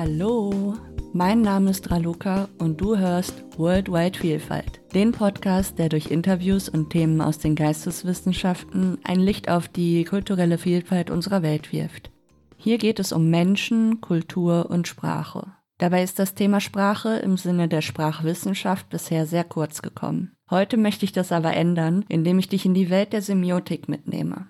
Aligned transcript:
Hallo, 0.00 0.76
mein 1.12 1.40
Name 1.40 1.70
ist 1.70 1.90
Raluca 1.90 2.48
und 2.58 2.80
du 2.80 2.96
hörst 2.96 3.42
Worldwide 3.56 4.16
Vielfalt, 4.16 4.80
den 4.94 5.10
Podcast, 5.10 5.76
der 5.76 5.88
durch 5.88 6.12
Interviews 6.12 6.68
und 6.68 6.90
Themen 6.90 7.20
aus 7.20 7.38
den 7.38 7.56
Geisteswissenschaften 7.56 8.98
ein 9.02 9.18
Licht 9.18 9.48
auf 9.50 9.66
die 9.66 10.04
kulturelle 10.04 10.56
Vielfalt 10.56 11.10
unserer 11.10 11.42
Welt 11.42 11.72
wirft. 11.72 12.12
Hier 12.56 12.78
geht 12.78 13.00
es 13.00 13.10
um 13.10 13.28
Menschen, 13.28 14.00
Kultur 14.00 14.70
und 14.70 14.86
Sprache. 14.86 15.48
Dabei 15.78 16.04
ist 16.04 16.20
das 16.20 16.34
Thema 16.34 16.60
Sprache 16.60 17.16
im 17.16 17.36
Sinne 17.36 17.66
der 17.66 17.82
Sprachwissenschaft 17.82 18.88
bisher 18.90 19.26
sehr 19.26 19.42
kurz 19.42 19.82
gekommen. 19.82 20.30
Heute 20.48 20.76
möchte 20.76 21.06
ich 21.06 21.12
das 21.12 21.32
aber 21.32 21.54
ändern, 21.54 22.04
indem 22.08 22.38
ich 22.38 22.48
dich 22.48 22.64
in 22.64 22.74
die 22.74 22.88
Welt 22.88 23.12
der 23.12 23.22
Semiotik 23.22 23.88
mitnehme. 23.88 24.46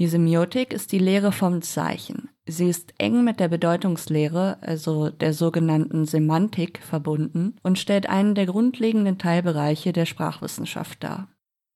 Die 0.00 0.08
Semiotik 0.08 0.72
ist 0.72 0.90
die 0.90 0.98
Lehre 0.98 1.30
vom 1.30 1.62
Zeichen. 1.62 2.27
Sie 2.50 2.70
ist 2.70 2.94
eng 2.96 3.24
mit 3.24 3.40
der 3.40 3.48
Bedeutungslehre, 3.48 4.56
also 4.62 5.10
der 5.10 5.34
sogenannten 5.34 6.06
Semantik, 6.06 6.80
verbunden 6.82 7.56
und 7.62 7.78
stellt 7.78 8.08
einen 8.08 8.34
der 8.34 8.46
grundlegenden 8.46 9.18
Teilbereiche 9.18 9.92
der 9.92 10.06
Sprachwissenschaft 10.06 11.04
dar. 11.04 11.28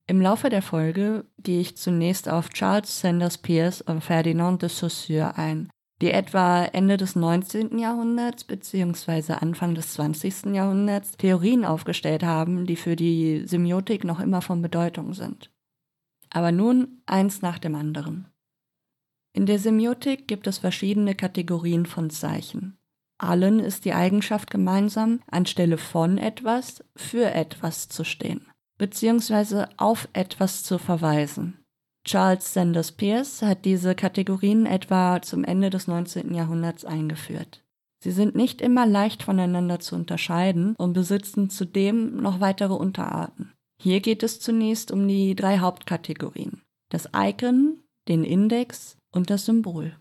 Im 0.07 0.23
Laufe 0.23 0.49
der 0.49 0.63
Folge 0.63 1.27
gehe 1.39 1.61
ich 1.61 1.77
zunächst 1.77 2.27
auf 2.29 2.49
Charles 2.49 3.01
Sanders 3.01 3.37
Peirce 3.37 3.83
und 3.83 4.03
Ferdinand 4.03 4.63
de 4.63 4.71
Saussure 4.71 5.37
ein, 5.37 5.69
die 6.01 6.11
etwa 6.11 6.65
Ende 6.65 6.97
des 6.97 7.17
19. 7.17 7.79
Jahrhunderts 7.79 8.45
bzw. 8.45 9.35
Anfang 9.35 9.75
des 9.75 9.93
20. 9.93 10.55
Jahrhunderts 10.55 11.13
Theorien 11.19 11.67
aufgestellt 11.67 12.23
haben, 12.23 12.65
die 12.65 12.77
für 12.77 12.97
die 12.97 13.47
Semiotik 13.47 14.05
noch 14.05 14.21
immer 14.21 14.41
von 14.41 14.63
Bedeutung 14.63 15.13
sind. 15.13 15.51
Aber 16.31 16.51
nun 16.51 17.03
eins 17.05 17.43
nach 17.43 17.59
dem 17.59 17.75
anderen. 17.75 18.32
In 19.35 19.47
der 19.47 19.59
Semiotik 19.59 20.29
gibt 20.29 20.47
es 20.47 20.59
verschiedene 20.59 21.15
Kategorien 21.15 21.87
von 21.87 22.11
Zeichen. 22.11 22.77
Allen 23.19 23.61
ist 23.61 23.85
die 23.85 23.95
Eigenschaft 23.95 24.51
gemeinsam, 24.51 25.21
anstelle 25.31 25.79
von 25.79 26.19
etwas 26.19 26.85
für 26.97 27.31
etwas 27.31 27.89
zu 27.89 28.05
stehen, 28.05 28.47
beziehungsweise 28.79 29.69
auf 29.79 30.09
etwas 30.13 30.65
zu 30.65 30.79
verweisen. 30.79 31.59
Charles 32.05 32.53
Sanders 32.53 32.93
Peirce 32.93 33.43
hat 33.43 33.65
diese 33.65 33.95
Kategorien 33.95 34.67
etwa 34.67 35.23
zum 35.23 35.45
Ende 35.45 35.71
des 35.71 35.87
19. 35.87 36.35
Jahrhunderts 36.35 36.85
eingeführt. 36.85 37.63
Sie 38.03 38.11
sind 38.11 38.35
nicht 38.35 38.61
immer 38.61 38.85
leicht 38.85 39.23
voneinander 39.23 39.79
zu 39.79 39.95
unterscheiden 39.95 40.75
und 40.77 40.93
besitzen 40.93 41.49
zudem 41.49 42.17
noch 42.17 42.41
weitere 42.41 42.75
Unterarten. 42.75 43.53
Hier 43.81 44.01
geht 44.01 44.25
es 44.25 44.41
zunächst 44.41 44.91
um 44.91 45.07
die 45.07 45.37
drei 45.37 45.59
Hauptkategorien. 45.59 46.61
Das 46.91 47.09
Icon, 47.15 47.79
den 48.09 48.25
Index 48.25 48.97
und 49.13 49.31
das 49.31 49.45
Symbol. 49.45 49.97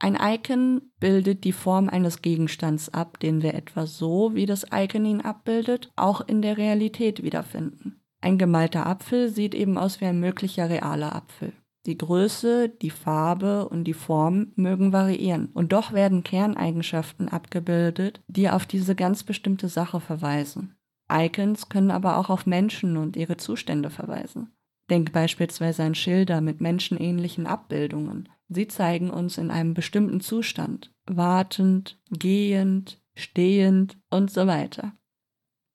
Ein 0.00 0.16
Icon 0.20 0.92
bildet 1.00 1.42
die 1.42 1.52
Form 1.52 1.88
eines 1.88 2.22
Gegenstands 2.22 2.88
ab, 2.88 3.18
den 3.18 3.42
wir 3.42 3.54
etwa 3.54 3.86
so, 3.86 4.34
wie 4.34 4.46
das 4.46 4.66
Icon 4.72 5.04
ihn 5.04 5.20
abbildet, 5.20 5.90
auch 5.96 6.20
in 6.20 6.40
der 6.40 6.56
Realität 6.56 7.24
wiederfinden. 7.24 8.00
Ein 8.20 8.38
gemalter 8.38 8.86
Apfel 8.86 9.28
sieht 9.28 9.54
eben 9.54 9.76
aus 9.76 10.00
wie 10.00 10.04
ein 10.04 10.20
möglicher 10.20 10.70
realer 10.70 11.14
Apfel. 11.16 11.52
Die 11.86 11.98
Größe, 11.98 12.68
die 12.68 12.90
Farbe 12.90 13.68
und 13.68 13.84
die 13.84 13.94
Form 13.94 14.52
mögen 14.56 14.92
variieren, 14.92 15.46
und 15.54 15.72
doch 15.72 15.92
werden 15.92 16.22
Kerneigenschaften 16.22 17.28
abgebildet, 17.28 18.20
die 18.28 18.50
auf 18.50 18.66
diese 18.66 18.94
ganz 18.94 19.24
bestimmte 19.24 19.68
Sache 19.68 20.00
verweisen. 20.00 20.76
Icons 21.10 21.68
können 21.68 21.90
aber 21.90 22.18
auch 22.18 22.28
auf 22.28 22.46
Menschen 22.46 22.96
und 22.96 23.16
ihre 23.16 23.36
Zustände 23.36 23.90
verweisen. 23.90 24.52
Denk 24.90 25.12
beispielsweise 25.12 25.82
an 25.82 25.94
Schilder 25.94 26.40
mit 26.40 26.60
menschenähnlichen 26.60 27.46
Abbildungen. 27.46 28.28
Sie 28.48 28.68
zeigen 28.68 29.10
uns 29.10 29.36
in 29.36 29.50
einem 29.50 29.74
bestimmten 29.74 30.20
Zustand, 30.20 30.90
wartend, 31.06 31.98
gehend, 32.10 33.00
stehend 33.14 33.98
und 34.10 34.30
so 34.30 34.46
weiter. 34.46 34.92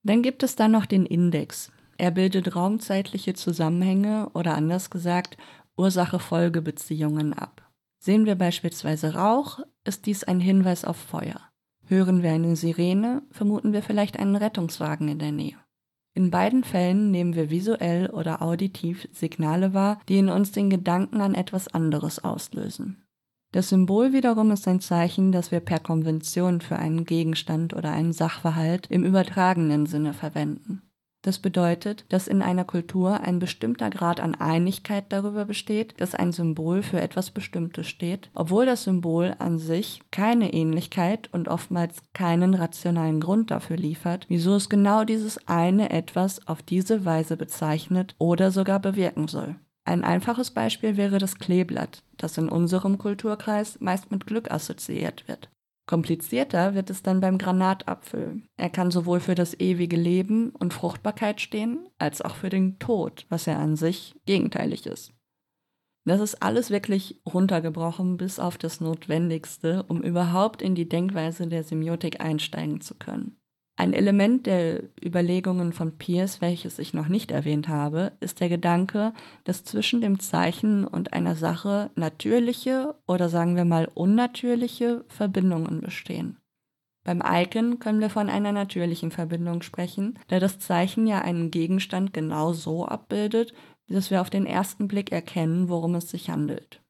Dann 0.03 0.23
gibt 0.23 0.43
es 0.43 0.55
dann 0.55 0.71
noch 0.71 0.85
den 0.85 1.05
Index. 1.05 1.71
Er 1.97 2.11
bildet 2.11 2.55
raumzeitliche 2.55 3.35
Zusammenhänge 3.35 4.29
oder 4.33 4.55
anders 4.55 4.89
gesagt 4.89 5.37
Ursache-Folge-Beziehungen 5.77 7.33
ab. 7.33 7.69
Sehen 7.99 8.25
wir 8.25 8.35
beispielsweise 8.35 9.13
Rauch, 9.13 9.59
ist 9.85 10.05
dies 10.05 10.23
ein 10.23 10.39
Hinweis 10.39 10.83
auf 10.83 10.97
Feuer. 10.97 11.39
Hören 11.85 12.23
wir 12.23 12.31
eine 12.31 12.55
Sirene, 12.55 13.21
vermuten 13.31 13.73
wir 13.73 13.83
vielleicht 13.83 14.17
einen 14.17 14.35
Rettungswagen 14.35 15.07
in 15.07 15.19
der 15.19 15.31
Nähe. 15.31 15.62
In 16.15 16.29
beiden 16.29 16.63
Fällen 16.63 17.09
nehmen 17.09 17.35
wir 17.35 17.49
visuell 17.49 18.09
oder 18.09 18.41
auditiv 18.41 19.07
Signale 19.11 19.73
wahr, 19.73 19.99
die 20.07 20.19
in 20.19 20.29
uns 20.29 20.51
den 20.51 20.69
Gedanken 20.69 21.21
an 21.21 21.33
etwas 21.33 21.67
anderes 21.67 22.23
auslösen. 22.23 23.03
Das 23.51 23.69
Symbol 23.69 24.13
wiederum 24.13 24.51
ist 24.51 24.67
ein 24.67 24.79
Zeichen, 24.79 25.31
das 25.31 25.51
wir 25.51 25.59
per 25.59 25.79
Konvention 25.79 26.61
für 26.61 26.77
einen 26.77 27.05
Gegenstand 27.05 27.73
oder 27.73 27.91
einen 27.91 28.13
Sachverhalt 28.13 28.87
im 28.87 29.03
übertragenen 29.03 29.85
Sinne 29.85 30.13
verwenden. 30.13 30.81
Das 31.23 31.39
bedeutet, 31.39 32.03
dass 32.09 32.27
in 32.27 32.41
einer 32.41 32.65
Kultur 32.65 33.21
ein 33.21 33.39
bestimmter 33.39 33.89
Grad 33.89 34.19
an 34.19 34.35
Einigkeit 34.35 35.05
darüber 35.07 35.45
besteht, 35.45 35.99
dass 36.01 36.15
ein 36.15 36.33
Symbol 36.33 36.83
für 36.83 36.99
etwas 36.99 37.31
Bestimmtes 37.31 37.87
steht, 37.87 38.29
obwohl 38.35 38.65
das 38.65 38.83
Symbol 38.83 39.33
an 39.39 39.57
sich 39.57 40.01
keine 40.11 40.53
Ähnlichkeit 40.53 41.29
und 41.31 41.47
oftmals 41.47 42.01
keinen 42.11 42.53
rationalen 42.53 43.21
Grund 43.21 43.51
dafür 43.51 43.77
liefert, 43.77 44.25
wieso 44.27 44.55
es 44.55 44.67
genau 44.67 45.05
dieses 45.05 45.47
eine 45.47 45.91
etwas 45.91 46.45
auf 46.45 46.61
diese 46.61 47.05
Weise 47.05 47.37
bezeichnet 47.37 48.15
oder 48.17 48.51
sogar 48.51 48.79
bewirken 48.79 49.29
soll. 49.29 49.55
Ein 49.85 50.03
einfaches 50.03 50.51
Beispiel 50.51 50.97
wäre 50.97 51.19
das 51.19 51.39
Kleeblatt, 51.39 52.03
das 52.17 52.37
in 52.37 52.49
unserem 52.49 52.97
Kulturkreis 52.97 53.79
meist 53.79 54.11
mit 54.11 54.27
Glück 54.27 54.51
assoziiert 54.51 55.25
wird. 55.29 55.49
Komplizierter 55.85 56.75
wird 56.75 56.89
es 56.89 57.03
dann 57.03 57.19
beim 57.19 57.37
Granatapfel. 57.37 58.43
Er 58.55 58.69
kann 58.69 58.89
sowohl 58.89 59.19
für 59.19 59.35
das 59.35 59.59
ewige 59.59 59.97
Leben 59.97 60.51
und 60.51 60.73
Fruchtbarkeit 60.73 61.41
stehen, 61.41 61.89
als 61.97 62.21
auch 62.21 62.35
für 62.35 62.49
den 62.49 62.79
Tod, 62.79 63.25
was 63.29 63.47
er 63.47 63.59
an 63.59 63.75
sich 63.75 64.15
gegenteilig 64.25 64.85
ist. 64.85 65.13
Das 66.05 66.19
ist 66.19 66.41
alles 66.41 66.69
wirklich 66.69 67.21
runtergebrochen 67.25 68.17
bis 68.17 68.39
auf 68.39 68.57
das 68.57 68.81
Notwendigste, 68.81 69.83
um 69.83 70.01
überhaupt 70.01 70.61
in 70.61 70.75
die 70.75 70.87
Denkweise 70.87 71.47
der 71.47 71.63
Semiotik 71.63 72.21
einsteigen 72.21 72.81
zu 72.81 72.95
können. 72.95 73.37
Ein 73.75 73.93
Element 73.93 74.45
der 74.45 74.83
Überlegungen 75.03 75.73
von 75.73 75.97
Pierce, 75.97 76.41
welches 76.41 76.77
ich 76.77 76.93
noch 76.93 77.07
nicht 77.07 77.31
erwähnt 77.31 77.67
habe, 77.67 78.11
ist 78.19 78.39
der 78.39 78.49
Gedanke, 78.49 79.13
dass 79.45 79.63
zwischen 79.63 79.99
dem 79.99 80.19
Zeichen 80.19 80.85
und 80.85 81.13
einer 81.13 81.35
Sache 81.35 81.89
natürliche 81.95 82.95
oder 83.07 83.29
sagen 83.29 83.55
wir 83.55 83.65
mal 83.65 83.89
unnatürliche 83.95 85.03
Verbindungen 85.07 85.81
bestehen. 85.81 86.37
Beim 87.03 87.23
Icon 87.25 87.79
können 87.79 87.99
wir 87.99 88.11
von 88.11 88.29
einer 88.29 88.51
natürlichen 88.51 89.09
Verbindung 89.09 89.63
sprechen, 89.63 90.19
da 90.27 90.39
das 90.39 90.59
Zeichen 90.59 91.07
ja 91.07 91.21
einen 91.21 91.49
Gegenstand 91.49 92.13
genau 92.13 92.53
so 92.53 92.85
abbildet, 92.85 93.53
dass 93.89 94.11
wir 94.11 94.21
auf 94.21 94.29
den 94.29 94.45
ersten 94.45 94.87
Blick 94.87 95.11
erkennen, 95.11 95.67
worum 95.67 95.95
es 95.95 96.11
sich 96.11 96.29
handelt. 96.29 96.81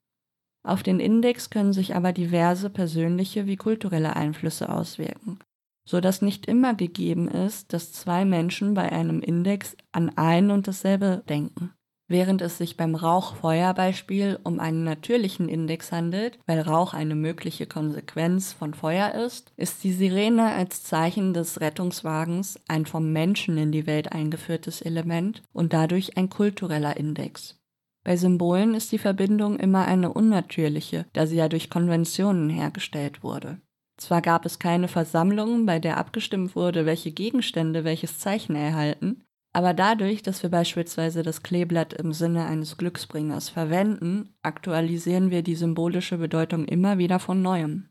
Auf 0.64 0.84
den 0.84 1.00
Index 1.00 1.50
können 1.50 1.74
sich 1.74 1.96
aber 1.96 2.12
diverse 2.12 2.70
persönliche 2.70 3.48
wie 3.48 3.56
kulturelle 3.56 4.16
Einflüsse 4.16 4.70
auswirken 4.70 5.40
so 5.86 6.00
dass 6.00 6.22
nicht 6.22 6.46
immer 6.46 6.74
gegeben 6.74 7.28
ist, 7.28 7.74
dass 7.74 7.92
zwei 7.92 8.26
Menschen 8.26 8.74
bei 8.74 8.92
einem 8.92 9.22
Index 9.22 9.76
an 9.92 10.12
ein 10.16 10.52
und 10.52 10.68
dasselbe 10.68 11.24
denken. 11.28 11.72
Während 12.10 12.42
es 12.42 12.58
sich 12.58 12.76
beim 12.76 12.96
Rauch-Feuer-Beispiel 12.96 14.38
um 14.44 14.60
einen 14.60 14.84
natürlichen 14.84 15.48
Index 15.48 15.92
handelt, 15.92 16.38
weil 16.46 16.60
Rauch 16.60 16.94
eine 16.94 17.16
mögliche 17.16 17.66
Konsequenz 17.66 18.52
von 18.52 18.74
Feuer 18.74 19.14
ist, 19.14 19.54
ist 19.56 19.84
die 19.84 19.94
Sirene 19.94 20.54
als 20.54 20.84
Zeichen 20.84 21.34
des 21.34 21.62
Rettungswagens 21.62 22.60
ein 22.68 22.86
vom 22.86 23.14
Menschen 23.14 23.58
in 23.58 23.72
die 23.72 23.88
Welt 23.88 24.12
eingeführtes 24.12 24.82
Element 24.82 25.44
und 25.54 25.74
dadurch 25.74 26.18
ein 26.18 26.30
kultureller 26.30 26.98
Index. 26.98 27.60
Bei 28.04 28.18
Symbolen 28.18 28.76
ist 28.76 28.92
die 28.92 29.00
Verbindung 29.00 29.58
immer 29.58 29.86
eine 29.86 30.12
unnatürliche, 30.12 31.06
da 31.14 31.26
sie 31.26 31.38
ja 31.38 31.48
durch 31.48 31.70
Konventionen 31.70 32.50
hergestellt 32.50 33.24
wurde. 33.24 33.62
Zwar 33.98 34.22
gab 34.22 34.46
es 34.46 34.60
keine 34.60 34.88
Versammlung, 34.88 35.66
bei 35.66 35.80
der 35.80 35.98
abgestimmt 35.98 36.56
wurde, 36.56 36.86
welche 36.86 37.12
Gegenstände 37.12 37.84
welches 37.84 38.20
Zeichen 38.20 38.56
erhalten, 38.56 39.24
aber 39.54 39.76
dadurch, 39.76 40.24
dass 40.24 40.42
wir 40.42 40.50
beispielsweise 40.50 41.22
das 41.22 41.44
Kleeblatt 41.44 41.94
im 41.94 42.12
Sinne 42.12 42.46
eines 42.46 42.76
Glücksbringers 42.78 43.50
verwenden, 43.50 44.34
aktualisieren 44.42 45.30
wir 45.30 45.44
die 45.44 45.56
symbolische 45.56 46.18
Bedeutung 46.18 46.66
immer 46.66 46.98
wieder 46.98 47.20
von 47.20 47.44
neuem. 47.44 47.90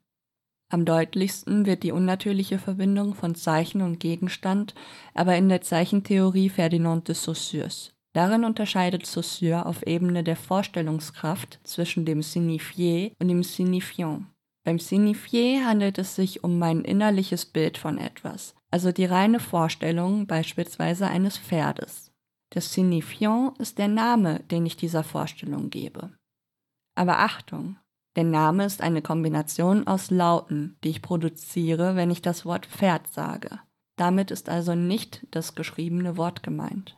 Am 0.70 0.84
deutlichsten 0.84 1.66
wird 1.66 1.84
die 1.84 1.92
unnatürliche 1.92 2.58
Verbindung 2.58 3.14
von 3.14 3.34
Zeichen 3.34 3.82
und 3.82 4.00
Gegenstand 4.00 4.74
aber 5.14 5.36
in 5.36 5.48
der 5.48 5.60
Zeichentheorie 5.60 6.48
Ferdinand 6.48 7.06
de 7.06 7.14
Saussures. 7.14 7.92
Darin 8.14 8.44
unterscheidet 8.44 9.06
Saussure 9.06 9.66
auf 9.66 9.86
Ebene 9.86 10.24
der 10.24 10.36
Vorstellungskraft 10.36 11.60
zwischen 11.62 12.04
dem 12.04 12.20
Signifié 12.20 13.12
und 13.20 13.28
dem 13.28 13.42
Signifiant. 13.42 14.31
Beim 14.64 14.78
Signifié 14.78 15.64
handelt 15.64 15.98
es 15.98 16.14
sich 16.14 16.44
um 16.44 16.58
mein 16.58 16.82
innerliches 16.82 17.46
Bild 17.46 17.78
von 17.78 17.98
etwas, 17.98 18.54
also 18.70 18.92
die 18.92 19.04
reine 19.04 19.40
Vorstellung 19.40 20.26
beispielsweise 20.26 21.06
eines 21.06 21.36
Pferdes. 21.36 22.12
Das 22.50 22.72
Signifiant 22.72 23.58
ist 23.58 23.78
der 23.78 23.88
Name, 23.88 24.40
den 24.50 24.66
ich 24.66 24.76
dieser 24.76 25.02
Vorstellung 25.02 25.70
gebe. 25.70 26.10
Aber 26.94 27.18
Achtung, 27.18 27.76
Der 28.14 28.24
Name 28.24 28.66
ist 28.66 28.82
eine 28.82 29.00
Kombination 29.00 29.86
aus 29.86 30.10
Lauten, 30.10 30.76
die 30.84 30.90
ich 30.90 31.02
produziere, 31.02 31.96
wenn 31.96 32.10
ich 32.10 32.20
das 32.20 32.44
Wort 32.44 32.66
Pferd 32.66 33.08
sage. 33.08 33.60
Damit 33.96 34.30
ist 34.30 34.48
also 34.48 34.74
nicht 34.74 35.26
das 35.30 35.54
geschriebene 35.54 36.16
Wort 36.16 36.42
gemeint. 36.42 36.96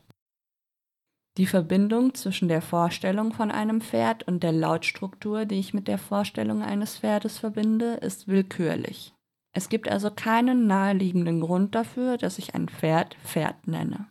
Die 1.36 1.46
Verbindung 1.46 2.14
zwischen 2.14 2.48
der 2.48 2.62
Vorstellung 2.62 3.32
von 3.32 3.50
einem 3.50 3.80
Pferd 3.80 4.22
und 4.28 4.44
der 4.44 4.52
Lautstruktur, 4.52 5.46
die 5.46 5.58
ich 5.58 5.74
mit 5.74 5.88
der 5.88 5.98
Vorstellung 5.98 6.62
eines 6.62 6.98
Pferdes 6.98 7.38
verbinde, 7.38 7.94
ist 7.94 8.28
willkürlich. 8.28 9.14
Es 9.52 9.68
gibt 9.68 9.88
also 9.88 10.10
keinen 10.10 10.66
naheliegenden 10.68 11.40
Grund 11.40 11.74
dafür, 11.74 12.18
dass 12.18 12.38
ich 12.38 12.54
ein 12.54 12.68
Pferd 12.68 13.16
Pferd 13.24 13.66
nenne. 13.66 14.08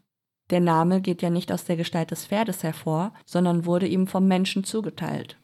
Der 0.50 0.60
Name 0.60 1.00
geht 1.00 1.22
ja 1.22 1.30
nicht 1.30 1.52
aus 1.52 1.64
der 1.64 1.78
Gestalt 1.78 2.12
des 2.12 2.26
Pferdes 2.26 2.62
hervor, 2.64 3.14
sondern 3.26 3.66
wurde 3.66 3.88
ihm 3.88 4.08
vom 4.08 4.28
Menschen 4.28 4.66
zugeteilt. 4.66 5.38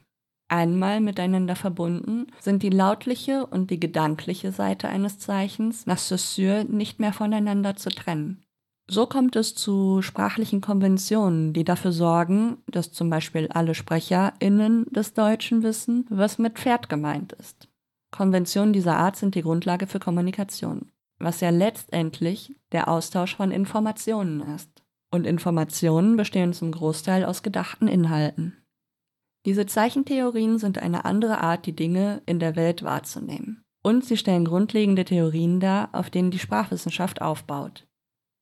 Einmal 0.50 1.00
miteinander 1.00 1.56
verbunden 1.56 2.28
sind 2.40 2.64
die 2.64 2.70
lautliche 2.70 3.46
und 3.46 3.72
die 3.72 3.80
gedankliche 3.80 4.52
Seite 4.52 4.90
eines 4.90 5.20
Zeichens 5.20 5.86
nach 5.86 5.98
Saussure 5.98 6.66
nicht 6.66 7.00
mehr 7.00 7.14
voneinander 7.14 7.76
zu 7.76 7.90
trennen. 7.90 8.44
So 8.92 9.06
kommt 9.06 9.36
es 9.36 9.54
zu 9.54 10.02
sprachlichen 10.02 10.62
Konventionen, 10.62 11.54
die 11.54 11.64
dafür 11.64 11.92
sorgen, 11.92 12.58
dass 12.66 12.92
zum 12.92 13.12
Beispiel 13.12 13.48
alle 13.50 13.76
SprecherInnen 13.76 14.88
des 14.90 15.14
Deutschen 15.14 15.62
wissen, 15.62 16.08
was 16.10 16.40
mit 16.40 16.58
Pferd 16.58 16.90
gemeint 16.90 17.34
ist. 17.34 17.70
Konventionen 18.10 18.74
dieser 18.74 18.98
Art 18.98 19.16
sind 19.16 19.36
die 19.36 19.44
Grundlage 19.44 19.86
für 19.86 20.00
Kommunikation, 20.00 20.92
was 21.20 21.40
ja 21.40 21.52
letztendlich 21.52 22.56
der 22.72 22.88
Austausch 22.88 23.36
von 23.36 23.52
Informationen 23.52 24.42
ist. 24.56 24.72
Und 25.12 25.28
Informationen 25.28 26.18
bestehen 26.18 26.54
zum 26.54 26.72
Großteil 26.72 27.26
aus 27.26 27.44
gedachten 27.44 27.88
Inhalten. 27.88 28.58
Diese 29.46 29.68
Zeichentheorien 29.68 30.58
sind 30.58 30.80
eine 30.80 31.06
andere 31.06 31.42
Art, 31.42 31.68
die 31.68 31.76
Dinge 31.76 32.24
in 32.26 32.40
der 32.40 32.56
Welt 32.56 32.82
wahrzunehmen. 32.82 33.62
Und 33.84 34.04
sie 34.04 34.18
stellen 34.18 34.46
grundlegende 34.46 35.06
Theorien 35.06 35.60
dar, 35.60 35.90
auf 35.92 36.10
denen 36.10 36.32
die 36.32 36.40
Sprachwissenschaft 36.40 37.22
aufbaut. 37.22 37.86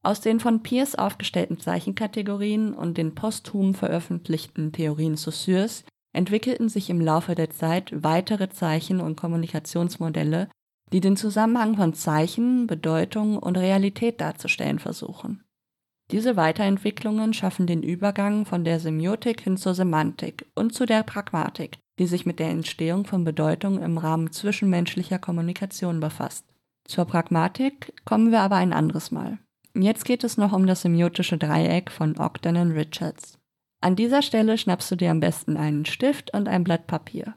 Aus 0.07 0.21
den 0.21 0.39
von 0.39 0.63
Peirce 0.63 0.95
aufgestellten 0.95 1.59
Zeichenkategorien 1.59 2.74
und 2.74 2.98
den 2.98 3.13
posthum 3.13 3.74
veröffentlichten 3.74 4.71
Theorien 4.71 5.18
Saussures 5.18 5.83
entwickelten 6.13 6.69
sich 6.69 6.89
im 6.89 7.01
Laufe 7.01 7.36
der 7.36 7.50
Zeit 7.50 7.92
weitere 7.94 8.48
Zeichen- 8.48 9.01
und 9.01 9.18
Kommunikationsmodelle, 9.18 10.48
die 10.94 11.01
den 11.01 11.18
Zusammenhang 11.18 11.75
von 11.75 11.94
Zeichen, 11.94 12.68
Bedeutung 12.68 13.38
und 13.38 13.57
Realität 13.57 14.21
darzustellen 14.21 14.80
versuchen. 14.80 15.44
Diese 16.12 16.38
Weiterentwicklungen 16.38 17.33
schaffen 17.33 17.68
den 17.68 17.83
Übergang 17.83 18.45
von 18.45 18.63
der 18.63 18.80
Semiotik 18.80 19.42
hin 19.42 19.57
zur 19.57 19.74
Semantik 19.74 20.45
und 20.56 20.74
zu 20.74 20.86
der 20.86 21.04
Pragmatik, 21.04 21.80
die 22.00 22.07
sich 22.07 22.25
mit 22.25 22.39
der 22.39 22.48
Entstehung 22.48 23.06
von 23.06 23.25
Bedeutung 23.25 23.83
im 23.83 23.98
Rahmen 23.98 24.31
zwischenmenschlicher 24.31 25.19
Kommunikation 25.19 26.00
befasst. 26.00 26.45
Zur 26.86 27.04
Pragmatik 27.04 27.92
kommen 28.06 28.31
wir 28.31 28.39
aber 28.39 28.56
ein 28.56 28.71
anderes 28.71 29.12
Mal. 29.12 29.39
Jetzt 29.80 30.06
geht 30.06 30.24
es 30.24 30.38
noch 30.38 30.54
um 30.54 30.66
das 30.66 30.82
semiotische 30.82 31.38
Dreieck 31.38 31.92
von 31.92 32.18
Ogden 32.18 32.58
und 32.58 32.72
Richards. 32.72 33.38
An 33.80 33.96
dieser 33.96 34.24
Stelle 34.24 34.58
schnappst 34.58 34.90
du 34.90 34.96
dir 34.96 35.12
am 35.12 35.20
besten 35.20 35.56
einen 35.56 35.86
Stift 35.86 36.34
und 36.34 36.48
ein 36.48 36.64
Blatt 36.64 36.88
Papier. 36.88 37.36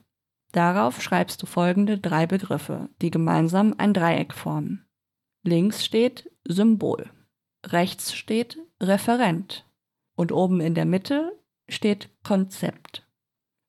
Darauf 0.52 1.02
schreibst 1.02 1.42
du 1.42 1.46
folgende 1.46 1.98
drei 1.98 2.26
Begriffe, 2.26 2.88
die 3.02 3.10
gemeinsam 3.10 3.74
ein 3.76 3.92
Dreieck 3.92 4.32
formen. 4.32 4.86
Links 5.42 5.84
steht 5.84 6.30
Symbol, 6.44 7.10
rechts 7.66 8.14
steht 8.14 8.58
Referent 8.80 9.66
und 10.16 10.32
oben 10.32 10.60
in 10.60 10.74
der 10.74 10.86
Mitte 10.86 11.38
steht 11.68 12.08
Konzept. 12.24 13.06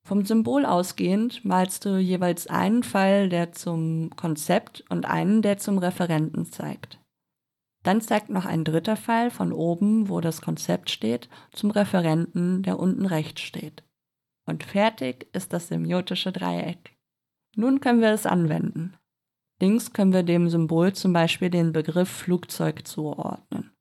Vom 0.03 0.25
Symbol 0.25 0.65
ausgehend 0.65 1.43
malst 1.43 1.85
du 1.85 1.97
jeweils 1.97 2.47
einen 2.47 2.83
Pfeil, 2.83 3.27
der 3.27 3.51
zum 3.51 4.11
Konzept 4.15 4.83
und 4.89 5.05
einen, 5.05 5.41
der 5.41 5.57
zum 5.57 5.77
Referenten 5.77 6.45
zeigt. 6.45 7.00
Dann 7.83 8.01
zeigt 8.01 8.29
noch 8.29 8.45
ein 8.45 8.63
dritter 8.63 8.95
Pfeil 8.95 9.31
von 9.31 9.51
oben, 9.51 10.09
wo 10.09 10.21
das 10.21 10.41
Konzept 10.41 10.89
steht, 10.89 11.29
zum 11.51 11.71
Referenten, 11.71 12.61
der 12.63 12.79
unten 12.79 13.05
rechts 13.05 13.41
steht. 13.41 13.83
Und 14.45 14.63
fertig 14.63 15.27
ist 15.33 15.53
das 15.53 15.67
semiotische 15.67 16.31
Dreieck. 16.31 16.95
Nun 17.55 17.79
können 17.79 18.01
wir 18.01 18.11
es 18.11 18.25
anwenden. 18.25 18.95
Links 19.59 19.93
können 19.93 20.13
wir 20.13 20.23
dem 20.23 20.49
Symbol 20.49 20.93
zum 20.93 21.13
Beispiel 21.13 21.49
den 21.49 21.71
Begriff 21.71 22.09
Flugzeug 22.09 22.87
zuordnen. 22.87 23.71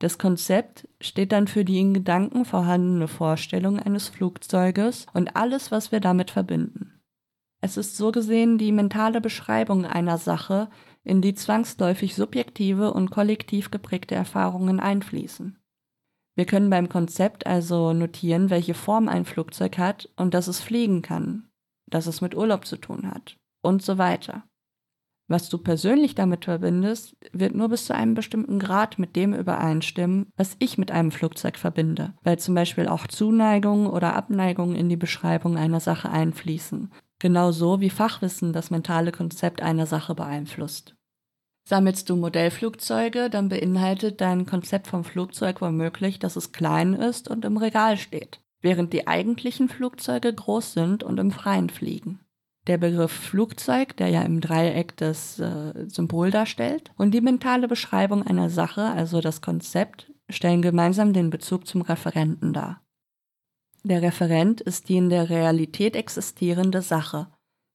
Das 0.00 0.18
Konzept 0.18 0.88
steht 1.00 1.32
dann 1.32 1.46
für 1.46 1.64
die 1.64 1.78
in 1.78 1.94
Gedanken 1.94 2.44
vorhandene 2.44 3.08
Vorstellung 3.08 3.78
eines 3.78 4.08
Flugzeuges 4.08 5.06
und 5.12 5.36
alles, 5.36 5.70
was 5.70 5.92
wir 5.92 6.00
damit 6.00 6.30
verbinden. 6.30 7.00
Es 7.60 7.76
ist 7.76 7.96
so 7.96 8.12
gesehen 8.12 8.58
die 8.58 8.72
mentale 8.72 9.20
Beschreibung 9.20 9.86
einer 9.86 10.18
Sache, 10.18 10.68
in 11.04 11.20
die 11.20 11.34
zwangsläufig 11.34 12.14
subjektive 12.14 12.92
und 12.92 13.10
kollektiv 13.10 13.70
geprägte 13.70 14.14
Erfahrungen 14.14 14.80
einfließen. 14.80 15.58
Wir 16.34 16.46
können 16.46 16.70
beim 16.70 16.88
Konzept 16.88 17.46
also 17.46 17.92
notieren, 17.92 18.50
welche 18.50 18.74
Form 18.74 19.08
ein 19.08 19.24
Flugzeug 19.24 19.78
hat 19.78 20.08
und 20.16 20.34
dass 20.34 20.48
es 20.48 20.60
fliegen 20.60 21.02
kann, 21.02 21.48
dass 21.86 22.06
es 22.06 22.20
mit 22.20 22.34
Urlaub 22.34 22.66
zu 22.66 22.76
tun 22.76 23.08
hat 23.08 23.36
und 23.62 23.82
so 23.82 23.98
weiter. 23.98 24.44
Was 25.26 25.48
du 25.48 25.56
persönlich 25.56 26.14
damit 26.14 26.44
verbindest, 26.44 27.16
wird 27.32 27.54
nur 27.54 27.70
bis 27.70 27.86
zu 27.86 27.94
einem 27.94 28.14
bestimmten 28.14 28.58
Grad 28.58 28.98
mit 28.98 29.16
dem 29.16 29.32
übereinstimmen, 29.32 30.26
was 30.36 30.56
ich 30.58 30.76
mit 30.76 30.90
einem 30.90 31.12
Flugzeug 31.12 31.56
verbinde, 31.56 32.12
weil 32.22 32.38
zum 32.38 32.54
Beispiel 32.54 32.88
auch 32.88 33.06
Zuneigung 33.06 33.86
oder 33.86 34.16
Abneigung 34.16 34.74
in 34.74 34.90
die 34.90 34.96
Beschreibung 34.96 35.56
einer 35.56 35.80
Sache 35.80 36.10
einfließen, 36.10 36.92
genauso 37.24 37.80
wie 37.80 37.88
Fachwissen 37.88 38.52
das 38.52 38.70
mentale 38.70 39.10
Konzept 39.10 39.62
einer 39.62 39.86
Sache 39.86 40.14
beeinflusst. 40.14 40.94
Sammelst 41.66 42.10
du 42.10 42.16
Modellflugzeuge, 42.16 43.30
dann 43.30 43.48
beinhaltet 43.48 44.20
dein 44.20 44.44
Konzept 44.44 44.88
vom 44.88 45.04
Flugzeug 45.04 45.62
womöglich, 45.62 46.18
dass 46.18 46.36
es 46.36 46.52
klein 46.52 46.92
ist 46.92 47.30
und 47.30 47.46
im 47.46 47.56
Regal 47.56 47.96
steht, 47.96 48.40
während 48.60 48.92
die 48.92 49.06
eigentlichen 49.06 49.70
Flugzeuge 49.70 50.34
groß 50.34 50.74
sind 50.74 51.02
und 51.02 51.18
im 51.18 51.30
Freien 51.30 51.70
fliegen. 51.70 52.20
Der 52.66 52.76
Begriff 52.76 53.12
Flugzeug, 53.12 53.96
der 53.96 54.08
ja 54.08 54.20
im 54.20 54.42
Dreieck 54.42 54.94
das 54.98 55.38
äh, 55.38 55.88
Symbol 55.88 56.30
darstellt, 56.30 56.92
und 56.98 57.12
die 57.12 57.22
mentale 57.22 57.68
Beschreibung 57.68 58.22
einer 58.22 58.50
Sache, 58.50 58.82
also 58.82 59.22
das 59.22 59.40
Konzept, 59.40 60.12
stellen 60.28 60.60
gemeinsam 60.60 61.14
den 61.14 61.30
Bezug 61.30 61.66
zum 61.66 61.80
Referenten 61.80 62.52
dar. 62.52 62.83
Der 63.86 64.00
Referent 64.00 64.62
ist 64.62 64.88
die 64.88 64.96
in 64.96 65.10
der 65.10 65.28
Realität 65.28 65.94
existierende 65.94 66.80
Sache, 66.80 67.28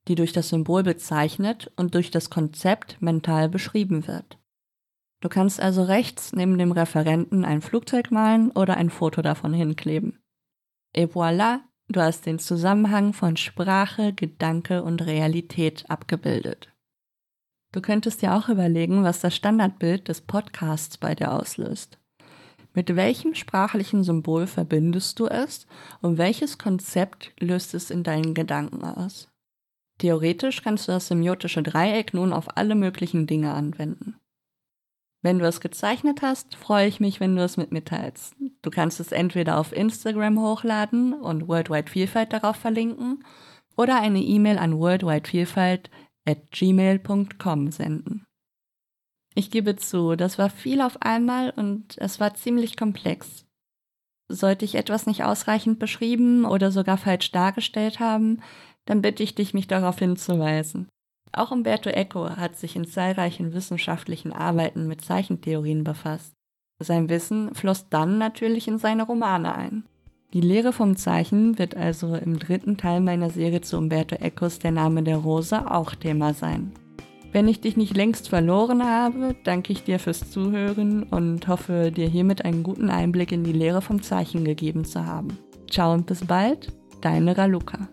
die 0.08 0.16
durch 0.16 0.34
das 0.34 0.50
Symbol 0.50 0.82
bezeichnet 0.82 1.72
und 1.76 1.94
durch 1.94 2.10
das 2.10 2.32
Konzept 2.32 3.00
mental 3.00 3.48
beschrieben 3.48 4.08
wird. 4.08 4.40
Du 5.22 5.30
kannst 5.30 5.62
also 5.62 5.84
rechts 5.84 6.34
neben 6.34 6.58
dem 6.58 6.72
Referenten 6.72 7.46
ein 7.46 7.62
Flugzeug 7.62 8.10
malen 8.10 8.50
oder 8.52 8.76
ein 8.78 8.90
Foto 8.90 9.22
davon 9.22 9.54
hinkleben. 9.54 10.20
Et 10.96 11.12
voilà, 11.12 11.60
du 11.90 12.02
hast 12.02 12.26
den 12.26 12.40
Zusammenhang 12.40 13.14
von 13.14 13.38
Sprache, 13.38 14.14
Gedanke 14.14 14.82
und 14.82 15.06
Realität 15.06 15.86
abgebildet. 15.90 16.74
Du 17.72 17.82
könntest 17.82 18.24
dir 18.24 18.34
auch 18.34 18.50
überlegen, 18.50 19.04
was 19.04 19.20
das 19.20 19.36
Standardbild 19.36 20.08
des 20.08 20.22
Podcasts 20.22 20.98
bei 20.98 21.14
dir 21.14 21.34
auslöst. 21.34 22.00
Mit 22.74 22.96
welchem 22.96 23.34
sprachlichen 23.34 24.04
Symbol 24.04 24.48
verbindest 24.48 25.20
du 25.20 25.28
es 25.28 25.66
und 26.02 26.18
welches 26.18 26.58
Konzept 26.58 27.34
löst 27.40 27.74
es 27.74 27.90
in 27.90 28.04
deinen 28.04 28.34
Gedanken 28.34 28.84
aus? 28.84 29.28
Theoretisch 29.98 30.62
kannst 30.62 30.88
du 30.88 30.94
das 30.94 31.08
semiotische 31.08 31.64
Dreieck 31.64 32.14
nun 32.14 32.32
auf 32.32 32.58
alle 32.58 32.76
möglichen 32.76 33.28
Dinge 33.28 33.54
anwenden. 33.54 34.16
Wenn 35.22 35.40
du 35.40 35.46
es 35.46 35.60
gezeichnet 35.60 36.22
hast, 36.22 36.56
freue 36.56 36.88
ich 36.88 37.02
mich, 37.02 37.20
wenn 37.20 37.36
du 37.36 37.44
es 37.44 37.58
mit 37.58 37.74
mir 37.74 37.84
teilst. 37.84 38.36
Du 38.62 38.70
kannst 38.70 39.02
es 39.02 39.12
entweder 39.12 39.58
auf 39.58 39.74
Instagram 39.74 40.40
hochladen 40.40 41.14
und 41.14 41.50
Worldwide 41.50 41.92
Vielfalt 41.92 42.32
darauf 42.32 42.56
verlinken 42.56 43.26
oder 43.76 44.00
eine 44.00 44.22
E-Mail 44.22 44.58
an 44.58 44.78
worldwidevielfalt 44.78 45.90
at 46.26 46.52
gmail.com 46.52 47.72
senden. 47.72 48.26
Ich 49.36 49.52
gebe 49.52 49.76
zu, 49.76 50.16
das 50.16 50.38
war 50.38 50.50
viel 50.50 50.82
auf 50.82 51.02
einmal 51.02 51.52
und 51.52 51.98
es 51.98 52.20
war 52.20 52.34
ziemlich 52.34 52.78
komplex. 52.78 53.46
Sollte 54.28 54.66
ich 54.66 54.76
etwas 54.76 55.06
nicht 55.06 55.24
ausreichend 55.24 55.80
beschrieben 55.80 56.46
oder 56.46 56.72
sogar 56.72 56.98
falsch 56.98 57.32
dargestellt 57.32 58.00
haben, 58.00 58.42
dann 58.86 59.02
bitte 59.02 59.24
ich 59.24 59.36
dich, 59.36 59.54
mich 59.54 59.68
darauf 59.68 60.00
hinzuweisen. 60.00 60.88
Auch 61.32 61.52
Umberto 61.52 61.90
Eco 61.90 62.30
hat 62.30 62.58
sich 62.58 62.76
in 62.76 62.86
zahlreichen 62.86 63.54
wissenschaftlichen 63.54 64.34
Arbeiten 64.34 64.88
mit 64.88 65.02
Zeichentheorien 65.02 65.84
befasst. 65.84 66.34
Sein 66.82 67.10
Wissen 67.10 67.54
floss 67.54 67.90
dann 67.90 68.18
natürlich 68.18 68.68
in 68.68 68.78
seine 68.78 69.04
Romane 69.04 69.54
ein. 69.54 69.84
Die 70.34 70.42
Lehre 70.42 70.74
vom 70.74 70.96
Zeichen 70.96 71.58
wird 71.58 71.76
also 71.76 72.16
im 72.16 72.38
dritten 72.38 72.78
Teil 72.78 73.02
meiner 73.02 73.30
Serie 73.30 73.62
zu 73.62 73.78
Umberto 73.78 74.16
Ecos 74.16 74.60
Der 74.60 74.72
Name 74.72 75.04
der 75.04 75.18
Rose 75.18 75.70
auch 75.70 75.96
Thema 75.96 76.34
sein. 76.34 76.72
Wenn 77.32 77.48
ich 77.48 77.62
dich 77.62 77.78
nicht 77.78 77.96
längst 77.96 78.30
verloren 78.30 78.84
habe, 78.84 79.36
danke 79.44 79.72
ich 79.72 79.84
dir 79.84 80.00
fürs 80.00 80.32
Zuhören 80.32 81.04
und 81.04 81.48
hoffe, 81.48 81.92
dir 81.92 82.08
hiermit 82.08 82.44
einen 82.44 82.64
guten 82.64 82.90
Einblick 82.90 83.32
in 83.32 83.44
die 83.44 83.54
Lehre 83.54 83.82
vom 83.82 84.02
Zeichen 84.02 84.44
gegeben 84.44 84.84
zu 84.84 85.06
haben. 85.06 85.38
Ciao 85.70 85.94
und 85.94 86.08
bis 86.08 86.26
bald, 86.26 86.74
deine 87.02 87.38
Raluca. 87.38 87.88